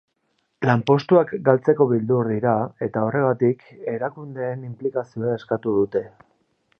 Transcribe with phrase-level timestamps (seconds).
[0.67, 2.55] Lanpostuak galtzeko beldur dira
[2.87, 3.63] eta horregatik,
[3.93, 6.05] erakundeen inplikazioa eskatu dute.